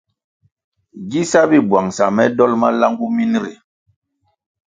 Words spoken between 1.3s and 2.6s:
sá bi buangsa me dol